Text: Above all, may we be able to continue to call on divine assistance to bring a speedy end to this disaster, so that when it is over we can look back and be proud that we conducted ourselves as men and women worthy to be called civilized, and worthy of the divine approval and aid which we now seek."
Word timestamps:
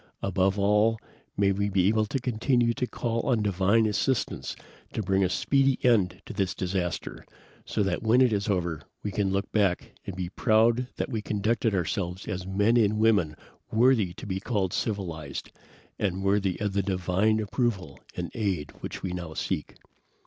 Above 0.23 0.57
all, 0.57 0.97
may 1.37 1.51
we 1.51 1.69
be 1.69 1.87
able 1.87 2.07
to 2.07 2.17
continue 2.19 2.73
to 2.73 2.87
call 2.87 3.19
on 3.29 3.43
divine 3.43 3.85
assistance 3.85 4.55
to 4.93 5.03
bring 5.03 5.23
a 5.23 5.29
speedy 5.29 5.77
end 5.85 6.23
to 6.25 6.33
this 6.33 6.55
disaster, 6.55 7.23
so 7.65 7.83
that 7.83 8.01
when 8.01 8.19
it 8.19 8.33
is 8.33 8.49
over 8.49 8.81
we 9.03 9.11
can 9.11 9.29
look 9.29 9.51
back 9.51 9.91
and 10.07 10.15
be 10.15 10.29
proud 10.29 10.87
that 10.95 11.09
we 11.11 11.21
conducted 11.21 11.75
ourselves 11.75 12.27
as 12.27 12.47
men 12.47 12.77
and 12.77 12.97
women 12.97 13.35
worthy 13.71 14.11
to 14.11 14.25
be 14.25 14.39
called 14.39 14.73
civilized, 14.73 15.51
and 15.99 16.23
worthy 16.23 16.59
of 16.59 16.73
the 16.73 16.81
divine 16.81 17.39
approval 17.39 17.99
and 18.15 18.31
aid 18.33 18.71
which 18.81 19.03
we 19.03 19.11
now 19.11 19.35
seek." 19.35 19.75